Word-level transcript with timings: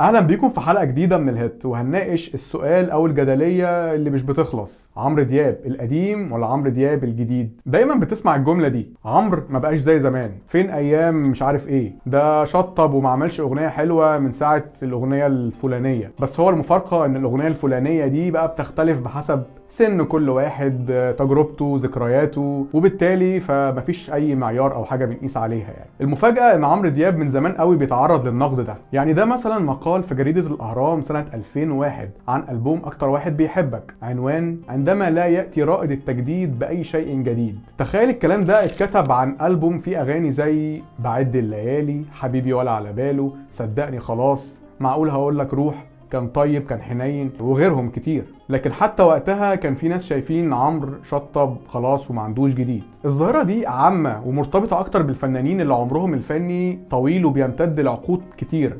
أهلا 0.00 0.20
بيكم 0.20 0.48
في 0.48 0.60
حلقة 0.60 0.84
جديدة 0.84 1.18
من 1.18 1.28
الهيت 1.28 1.66
وهنناقش 1.66 2.34
السؤال 2.34 2.90
أو 2.90 3.06
الجدلية 3.06 3.94
اللي 3.94 4.10
مش 4.10 4.22
بتخلص. 4.22 4.90
عمرو 4.96 5.22
دياب 5.22 5.58
القديم 5.66 6.32
ولا 6.32 6.46
عمرو 6.46 6.70
دياب 6.70 7.04
الجديد؟ 7.04 7.60
دايما 7.66 7.94
بتسمع 7.94 8.36
الجملة 8.36 8.68
دي 8.68 8.88
عمرو 9.04 9.42
ما 9.50 9.58
بقاش 9.58 9.78
زي 9.78 10.00
زمان. 10.00 10.30
فين 10.48 10.70
أيام 10.70 11.14
مش 11.30 11.42
عارف 11.42 11.68
إيه؟ 11.68 11.92
ده 12.06 12.44
شطب 12.44 12.94
وما 12.94 13.10
عملش 13.10 13.40
أغنية 13.40 13.68
حلوة 13.68 14.18
من 14.18 14.32
ساعة 14.32 14.64
الأغنية 14.82 15.26
الفلانية. 15.26 16.12
بس 16.20 16.40
هو 16.40 16.50
المفارقة 16.50 17.04
إن 17.04 17.16
الأغنية 17.16 17.46
الفلانية 17.46 18.06
دي 18.06 18.30
بقى 18.30 18.48
بتختلف 18.48 19.00
بحسب 19.00 19.42
سن 19.68 20.04
كل 20.04 20.28
واحد 20.28 21.14
تجربته 21.18 21.76
ذكرياته 21.80 22.66
وبالتالي 22.72 23.40
فمفيش 23.40 24.12
أي 24.12 24.34
معيار 24.34 24.74
أو 24.74 24.84
حاجة 24.84 25.04
بنقيس 25.04 25.36
عليها 25.36 25.66
يعني. 25.70 25.90
المفاجأة 26.00 26.54
إن 26.54 26.64
عمرو 26.64 26.88
دياب 26.88 27.16
من 27.16 27.28
زمان 27.28 27.52
قوي 27.52 27.76
بيتعرض 27.76 28.26
للنقد 28.26 28.60
ده. 28.60 28.74
يعني 28.92 29.12
ده 29.12 29.24
مثلا 29.24 29.58
مقال 29.58 29.85
في 29.86 30.14
جريدة 30.14 30.40
الأهرام 30.40 31.00
سنة 31.00 31.26
2001 31.34 32.10
عن 32.28 32.44
ألبوم 32.48 32.80
أكتر 32.84 33.08
واحد 33.08 33.36
بيحبك. 33.36 33.94
عنوان 34.02 34.58
عندما 34.68 35.10
لا 35.10 35.26
يأتي 35.26 35.62
رائد 35.62 35.90
التجديد 35.90 36.58
بأي 36.58 36.84
شيء 36.84 37.22
جديد. 37.22 37.58
تخيل 37.78 38.08
الكلام 38.08 38.44
ده 38.44 38.64
اتكتب 38.64 39.12
عن 39.12 39.36
ألبوم 39.42 39.78
فيه 39.78 40.00
أغاني 40.02 40.30
زي 40.30 40.82
بعد 40.98 41.36
الليالي 41.36 42.02
حبيبي 42.12 42.52
ولا 42.52 42.70
على 42.70 42.92
باله 42.92 43.32
صدقني 43.52 43.98
خلاص 43.98 44.60
معقول 44.80 45.10
هقول 45.10 45.38
لك 45.38 45.54
روح 45.54 45.84
كان 46.10 46.28
طيب 46.28 46.66
كان 46.66 46.82
حنين 46.82 47.30
وغيرهم 47.40 47.90
كتير. 47.90 48.24
لكن 48.48 48.72
حتى 48.72 49.02
وقتها 49.02 49.54
كان 49.54 49.74
في 49.74 49.88
ناس 49.88 50.06
شايفين 50.06 50.52
عمرو 50.52 50.92
شطب 51.08 51.56
خلاص 51.68 52.10
وما 52.10 52.22
عندوش 52.22 52.54
جديد. 52.54 52.82
الظاهرة 53.04 53.42
دي 53.42 53.66
عامة 53.66 54.22
ومرتبطة 54.26 54.80
أكتر 54.80 55.02
بالفنانين 55.02 55.60
اللي 55.60 55.74
عمرهم 55.74 56.14
الفني 56.14 56.78
طويل 56.90 57.24
وبيمتد 57.24 57.80
لعقود 57.80 58.20
كتير. 58.36 58.74